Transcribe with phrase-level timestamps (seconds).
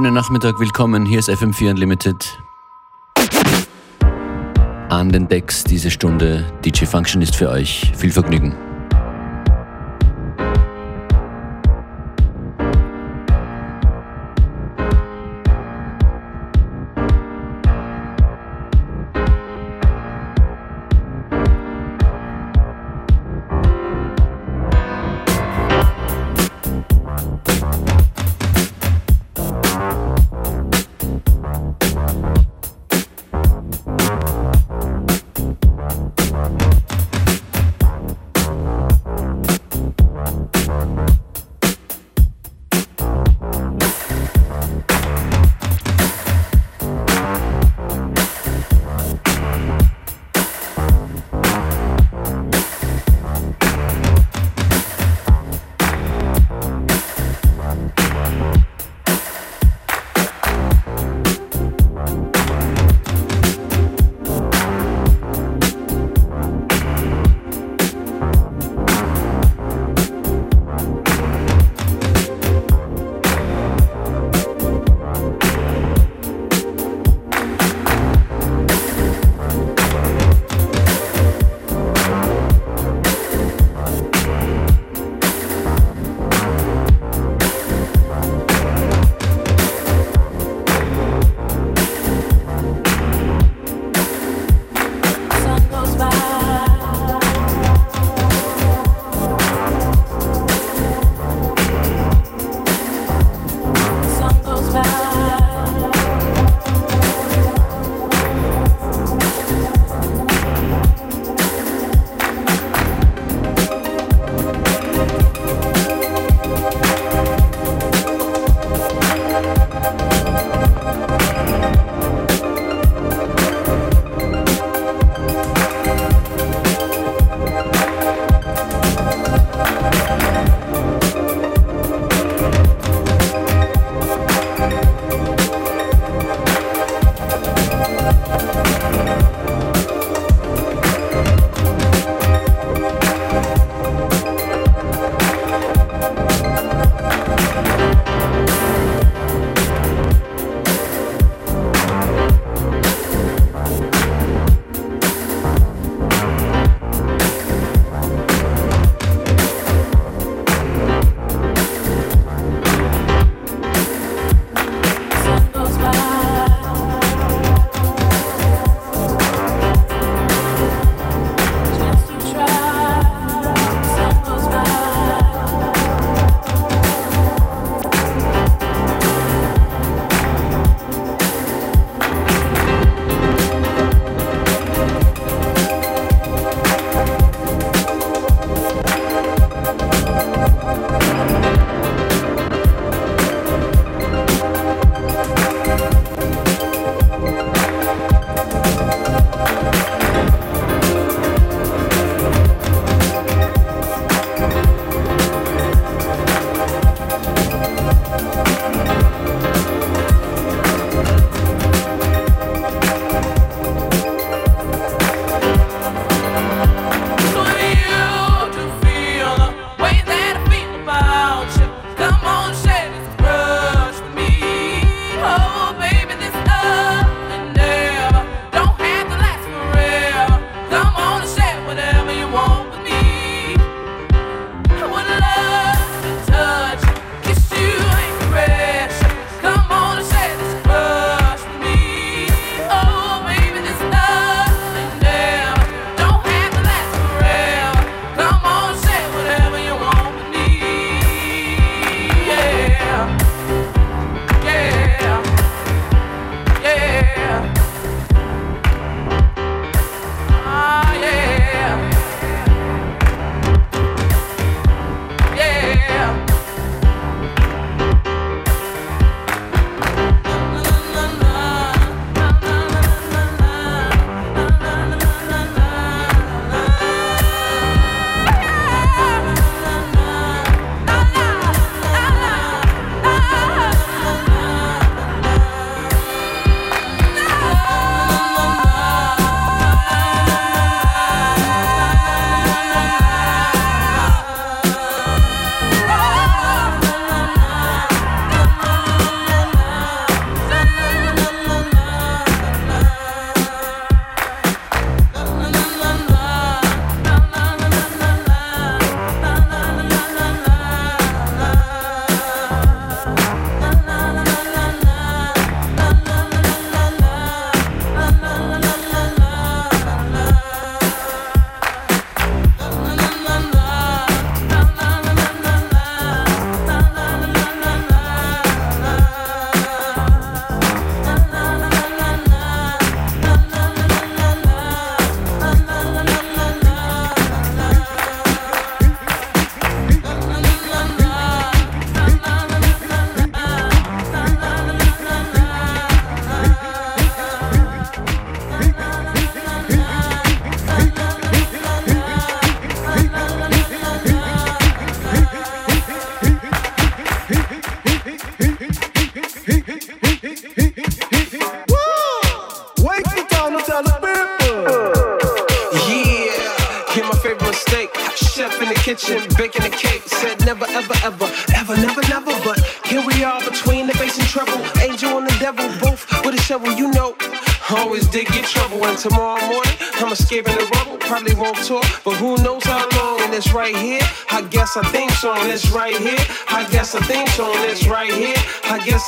[0.00, 1.04] Schönen Nachmittag, willkommen.
[1.04, 2.38] Hier ist FM4 Unlimited.
[4.88, 6.50] An den Decks diese Stunde.
[6.64, 7.92] DJ Function ist für euch.
[7.94, 8.56] Viel Vergnügen.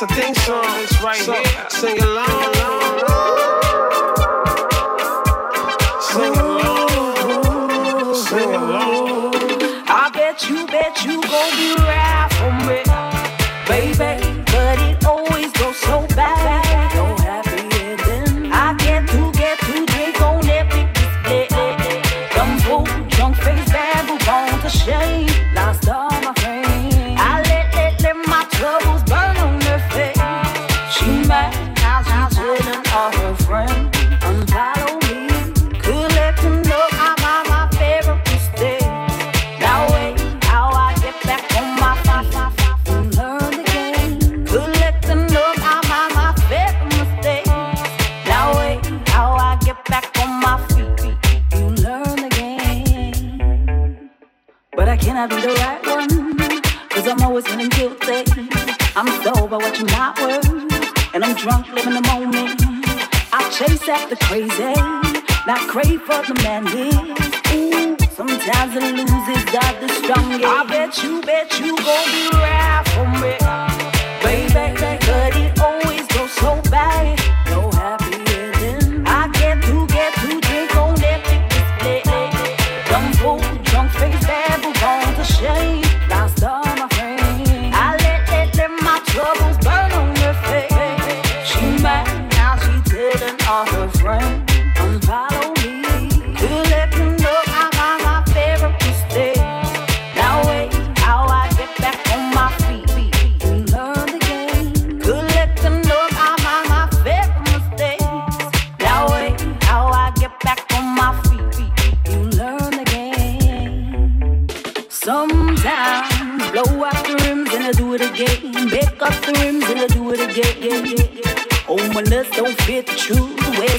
[0.02, 0.31] I think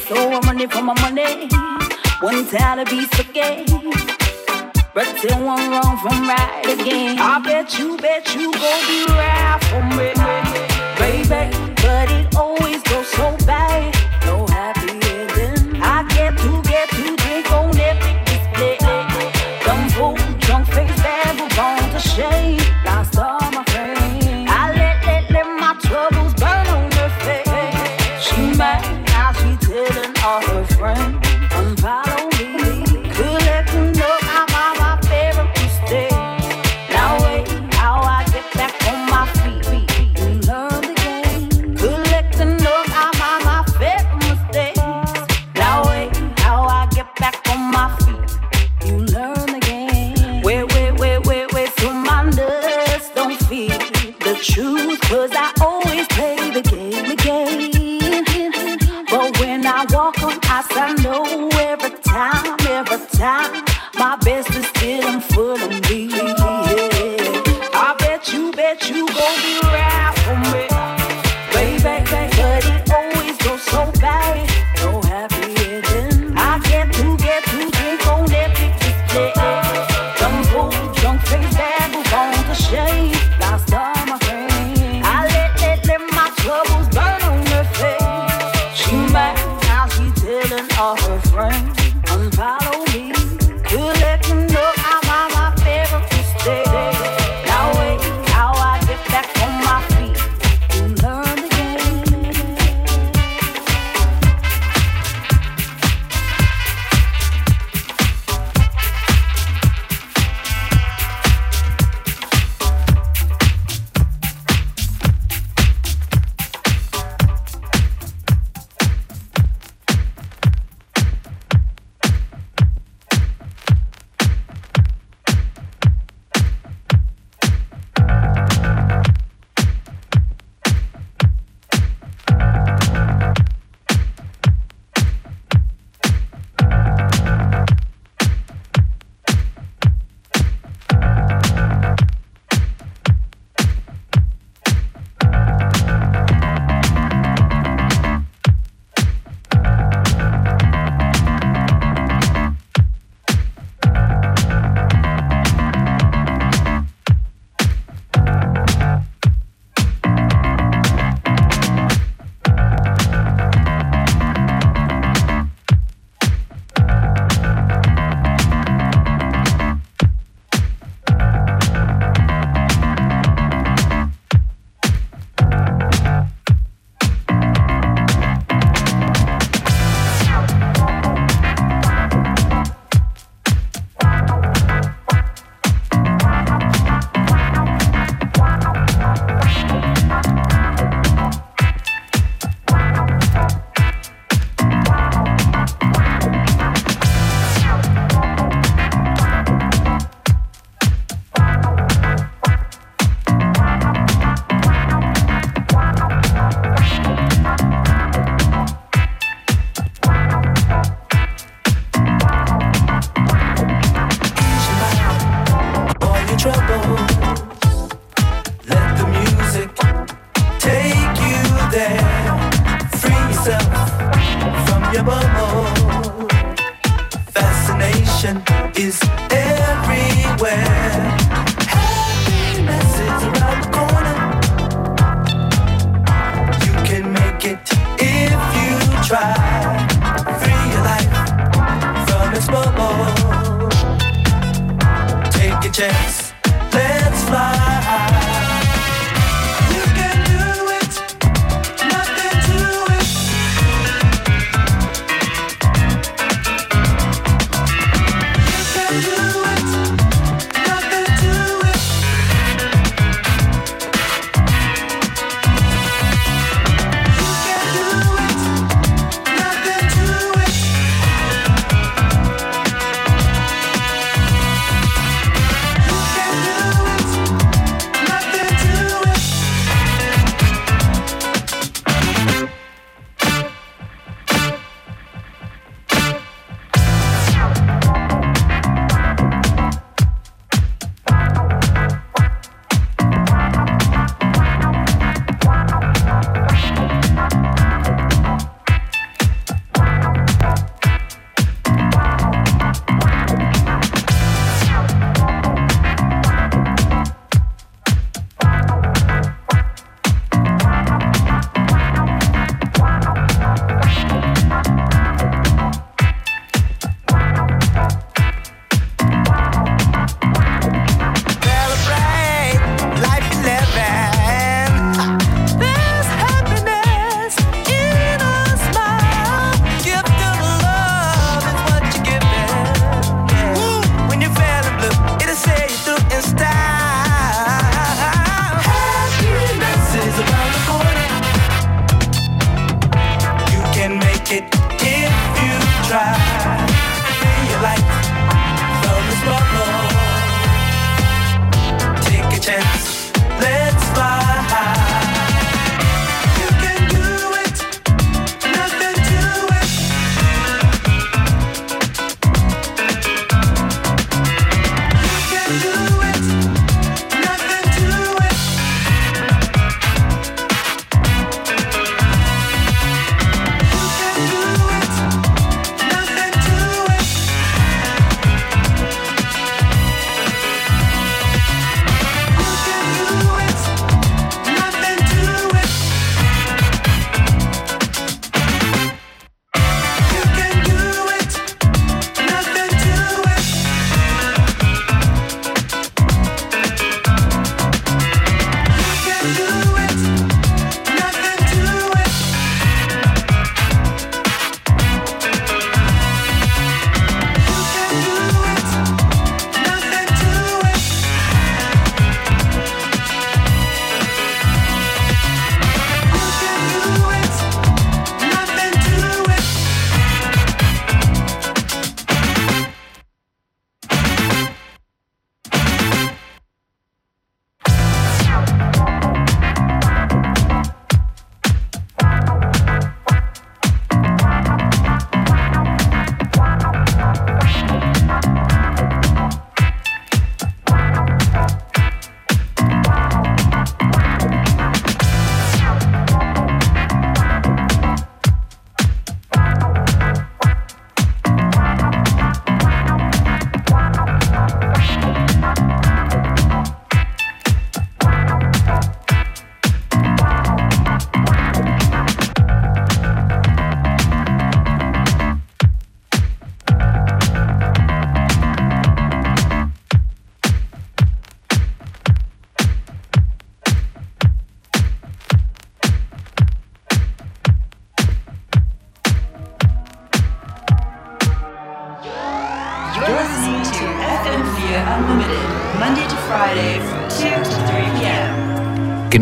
[0.07, 1.47] So money for my money.
[2.19, 3.65] One time to be again.
[4.93, 7.17] But then one wrong from right again.
[7.19, 10.11] I bet you, bet you gon' be right for me.
[10.99, 14.12] Baby, but it always goes so bad.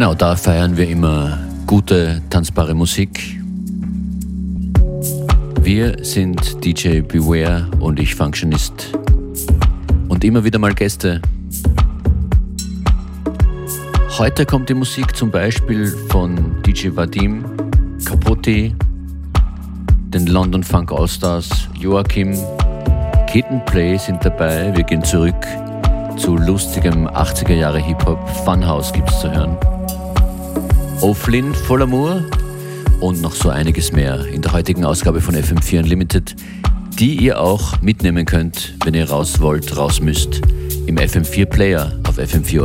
[0.02, 3.40] Genau, da feiern wir immer gute, tanzbare Musik.
[5.62, 8.98] Wir sind DJ Beware und ich Functionist.
[10.10, 11.22] Und immer wieder mal Gäste.
[14.18, 17.46] Heute kommt die Musik zum Beispiel von DJ Vadim,
[18.04, 18.74] Capote,
[20.08, 22.36] den London Funk All-Stars, Joachim,
[23.28, 24.76] Kitten Play sind dabei.
[24.76, 25.46] Wir gehen zurück
[26.18, 28.28] zu lustigem 80er Jahre Hip-Hop.
[28.44, 29.56] Funhouse gibt's zu hören.
[31.02, 32.24] O'Flynn voll Amour
[33.00, 36.36] und noch so einiges mehr in der heutigen Ausgabe von FM4 Unlimited.
[37.00, 40.42] die ihr auch mitnehmen könnt, wenn ihr raus wollt, raus müsst,
[40.86, 42.62] im FM4 Player auf FM4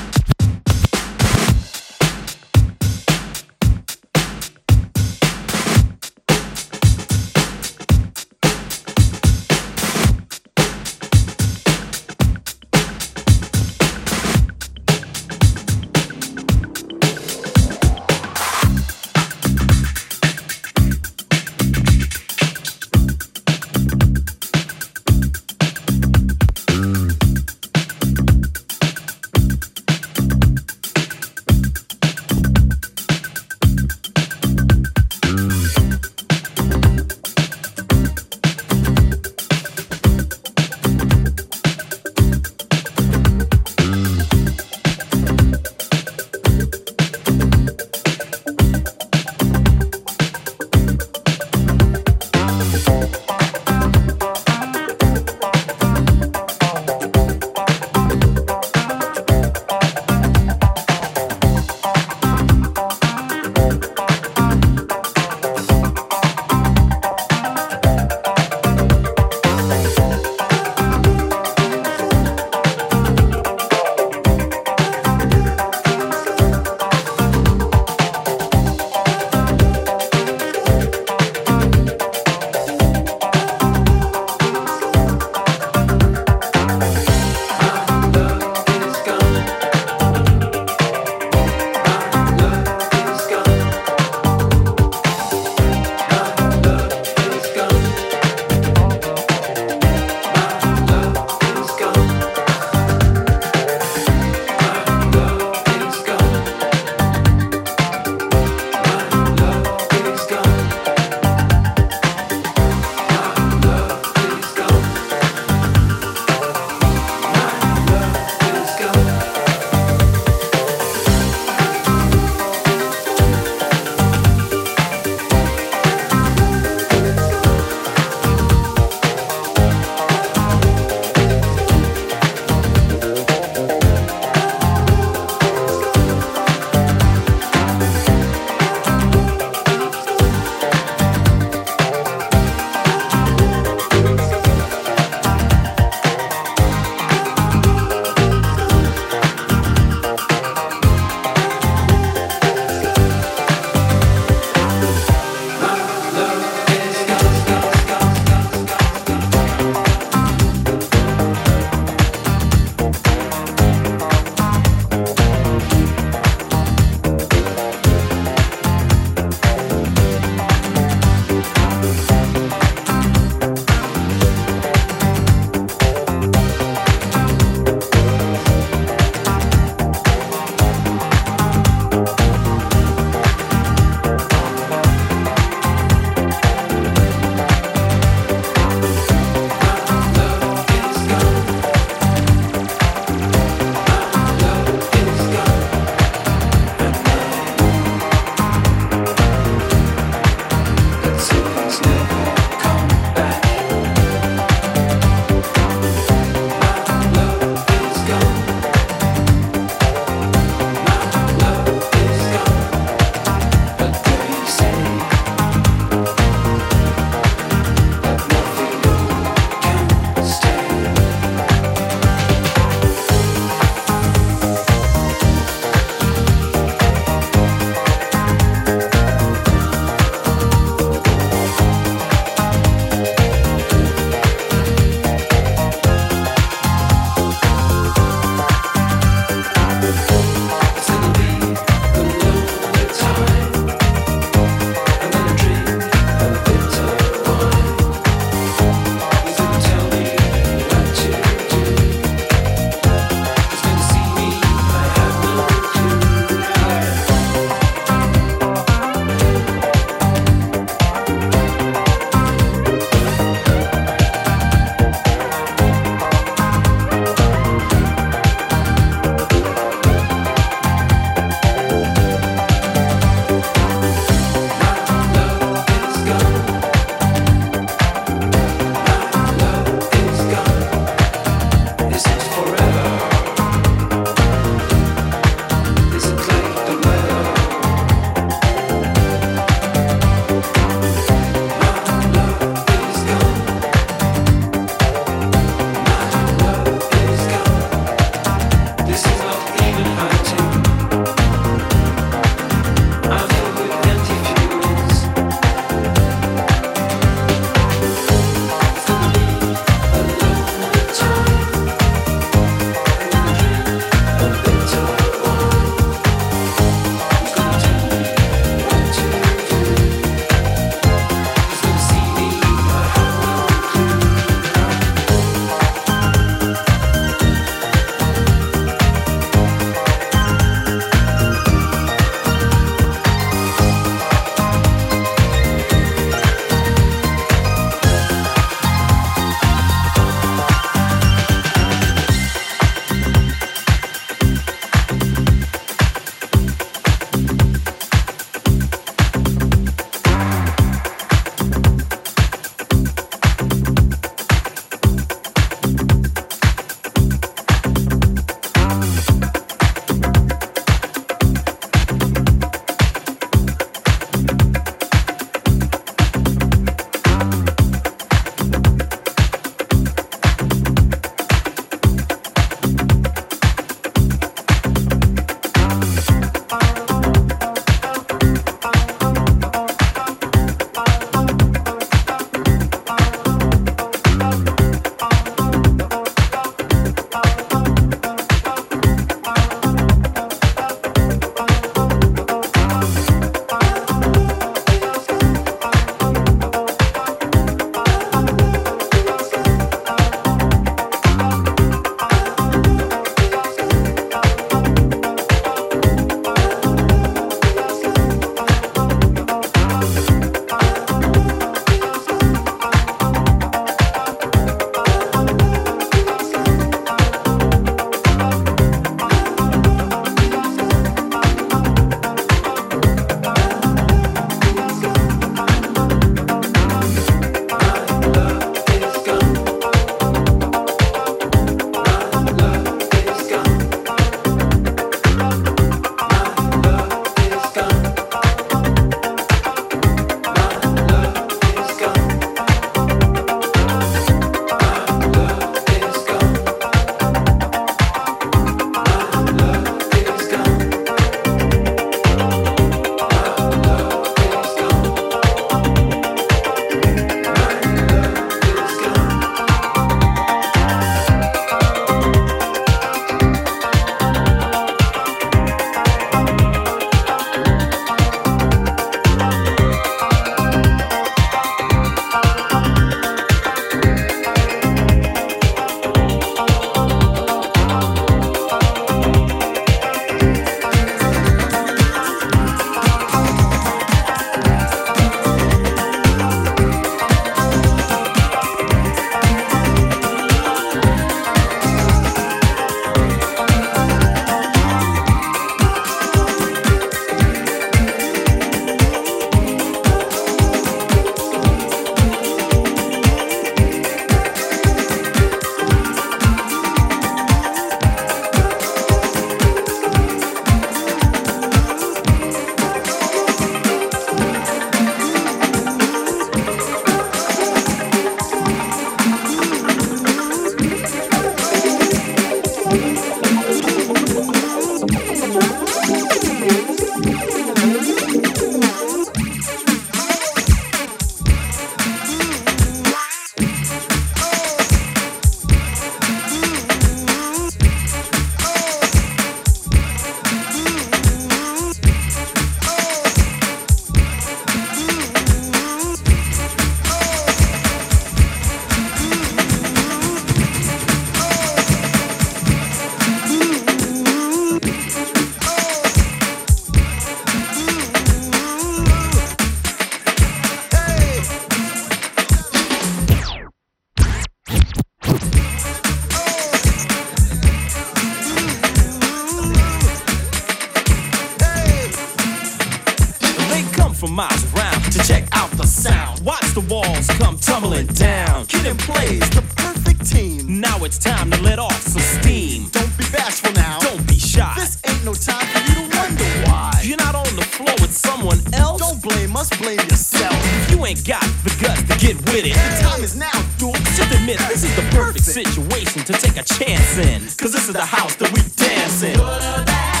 [589.33, 590.35] Don't blame yourself.
[590.69, 592.53] You ain't got the guts to get with it.
[592.53, 593.73] The time is now, dude.
[593.95, 597.21] Just admit this is the perfect situation to take a chance in.
[597.37, 600.00] Cause this is the house that we dance in.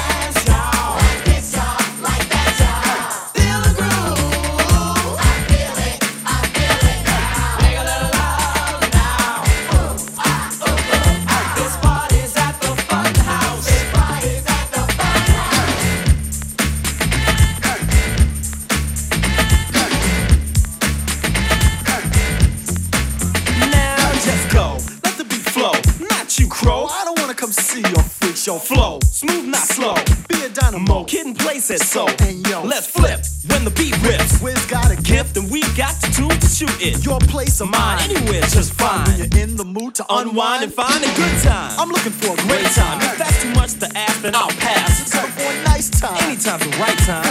[28.51, 28.99] Your flow.
[29.05, 29.95] Smooth, not slow.
[30.27, 31.05] Be a dynamo.
[31.05, 32.05] Kid play says so.
[32.27, 34.41] And yo, let's flip when the beat rips.
[34.41, 37.05] Wiz got a gift, and we got the tune to shoot it.
[37.05, 39.07] Your place of mine, anywhere just fine.
[39.07, 41.79] When you're in the mood to unwind, and find a good time.
[41.79, 42.99] I'm looking for a great time.
[43.01, 44.99] If that's too much to ask, then I'll pass.
[45.01, 46.17] It's for a nice time.
[46.23, 47.23] Anytime's the right time.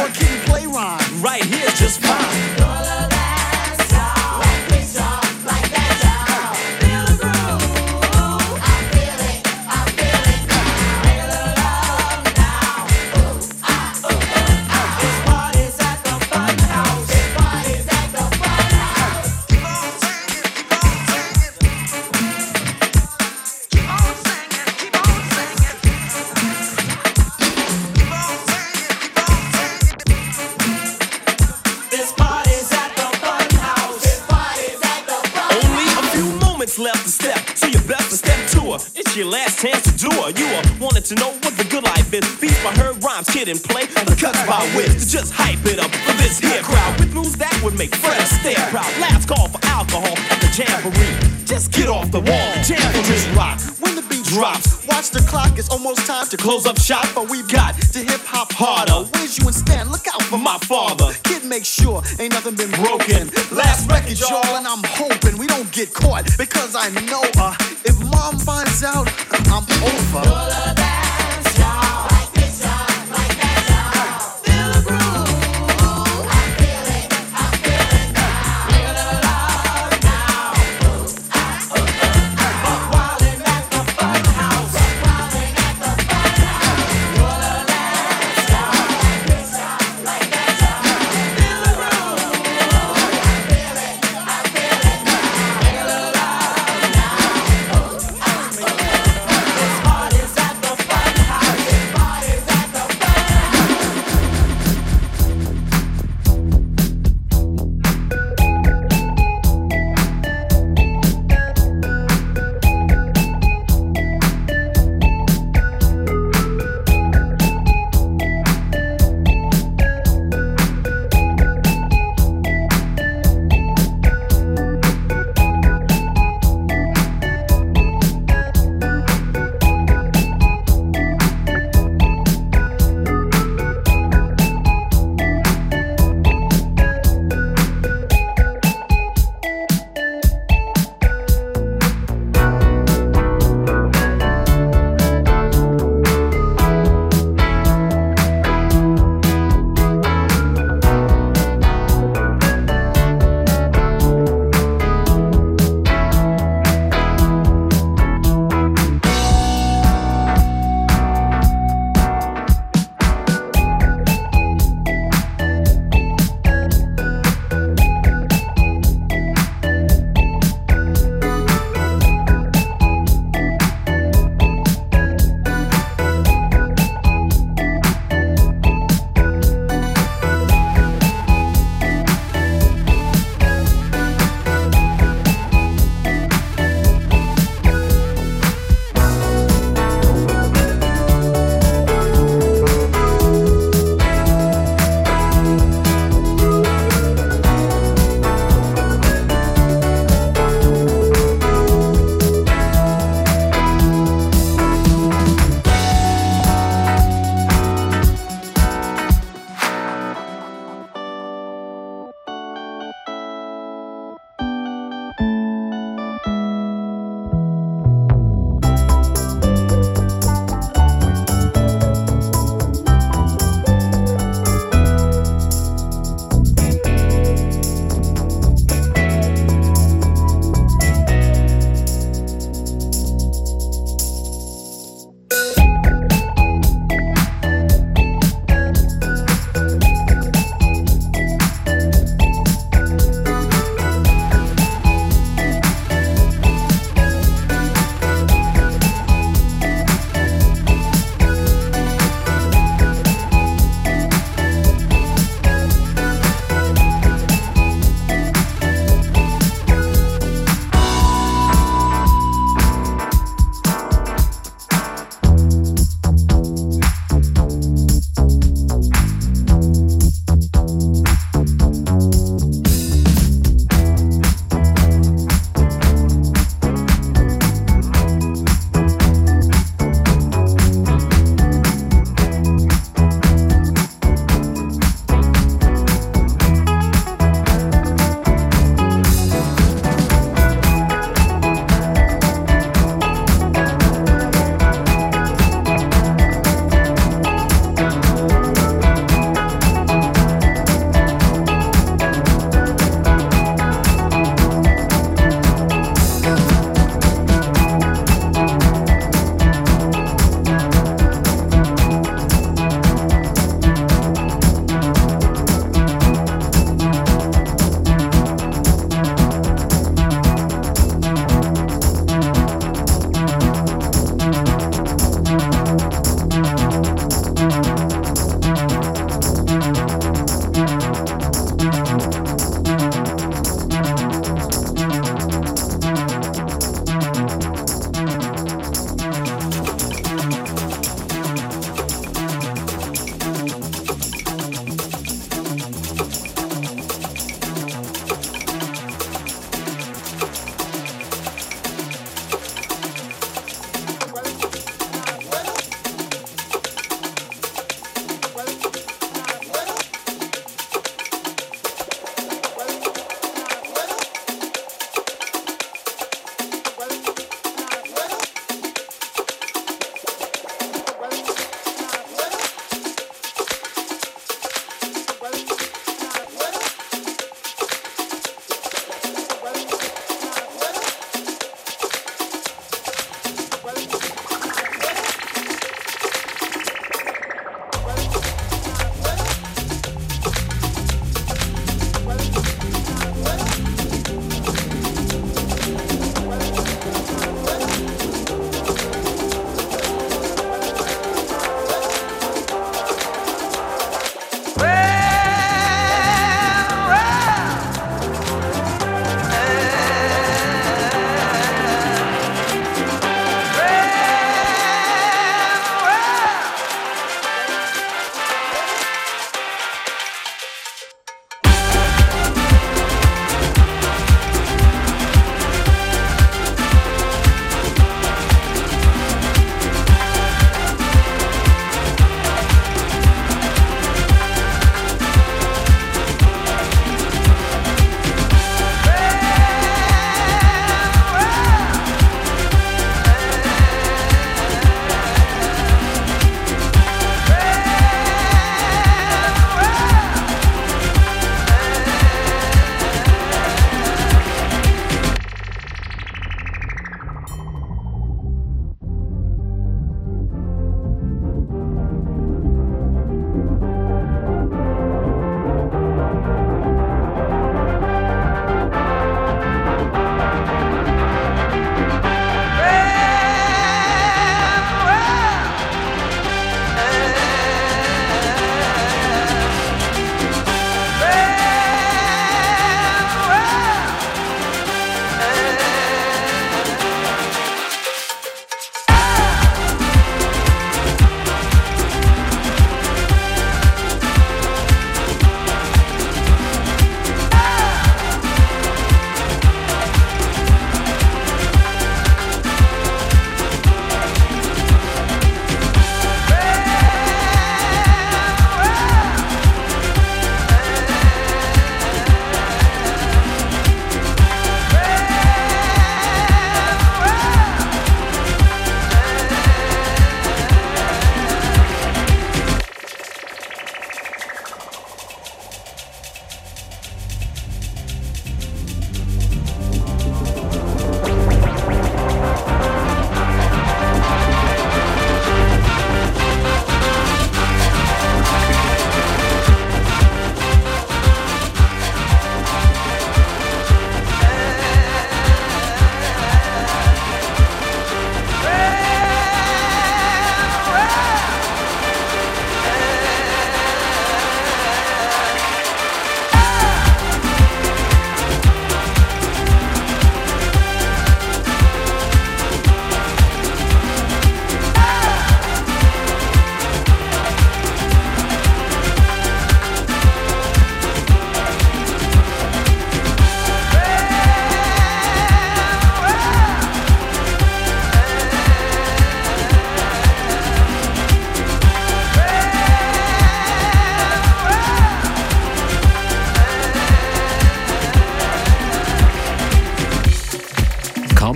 [43.21, 46.63] Rhymes, kid and play, the cuts by to Just hype it up for this here
[46.63, 46.99] crowd.
[46.99, 48.91] With news that would make friends stay proud.
[49.01, 51.45] Last call for alcohol at the jamboree.
[51.45, 53.61] Just get off the wall, jam for rock.
[53.81, 55.59] When the beat drops, watch the clock.
[55.59, 59.09] It's almost time to close up shop, but we've got to hip hop harder.
[59.13, 59.91] Where's you and Stan?
[59.91, 61.13] Look out for my father.
[61.25, 63.29] Kid, make sure ain't nothing been broken.
[63.51, 67.55] Last record, y'all, and I'm hoping we don't get caught because I know uh,
[67.85, 69.09] if mom finds out,
[69.51, 70.80] I'm over.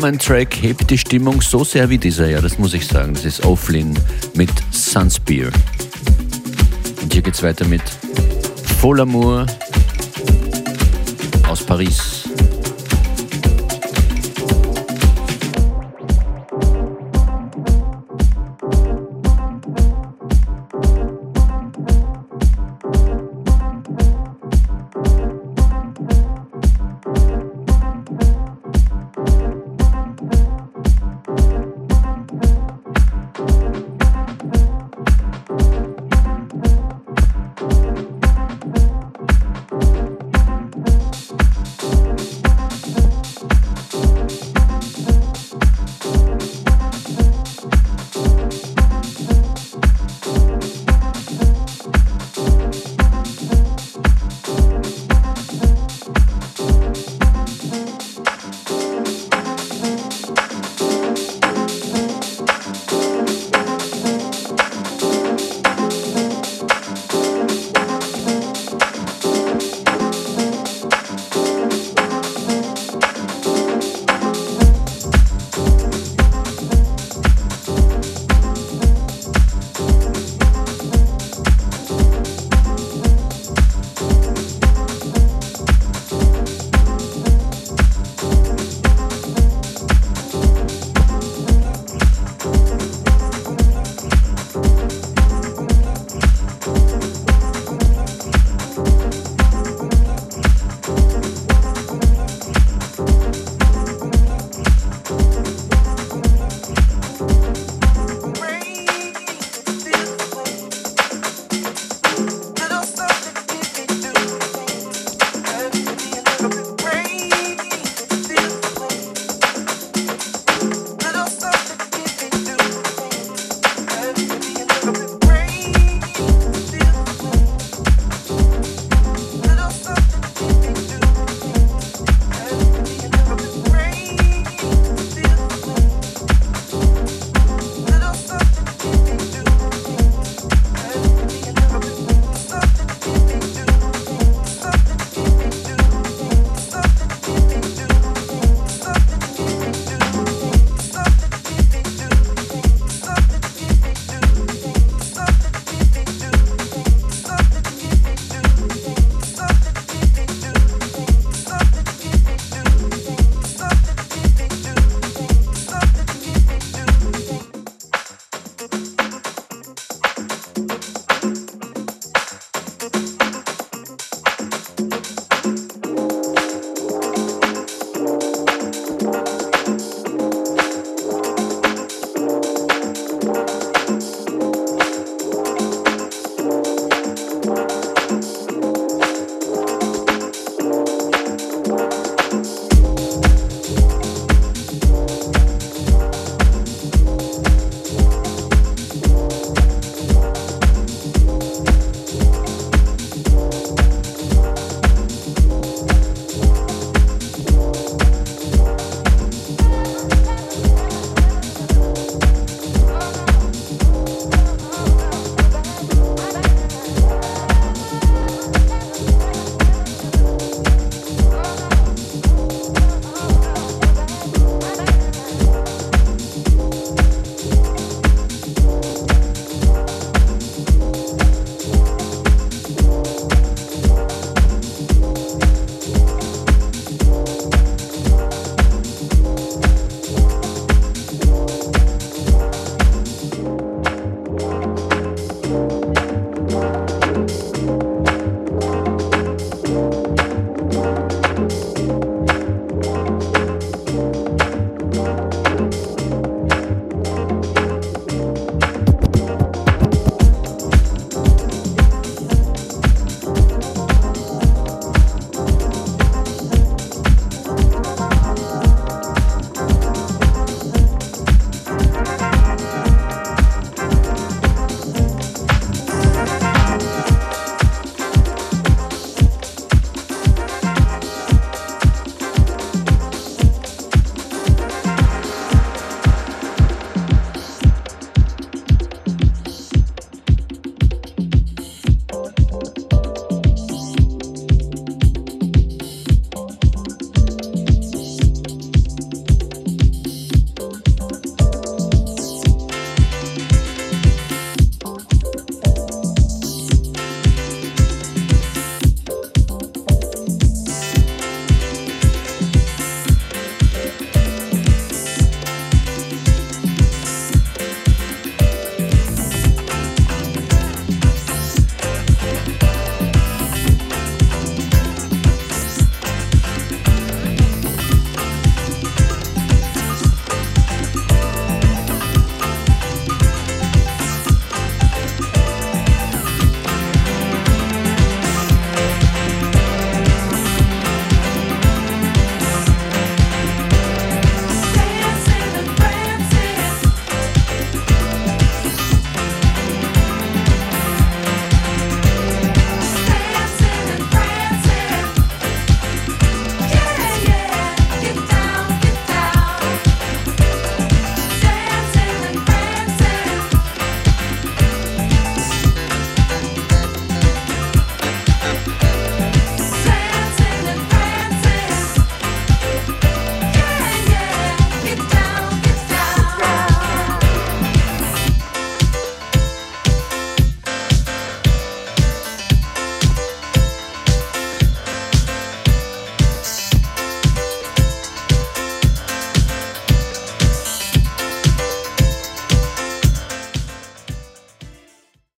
[0.05, 3.15] Kaum ein Track hebt die Stimmung so sehr wie dieser, ja, das muss ich sagen.
[3.15, 3.97] Das ist O'Flynn
[4.35, 5.51] mit Sunspear.
[7.01, 7.81] Und hier geht's weiter mit
[8.81, 9.47] Fol Amour
[11.49, 12.14] aus Paris.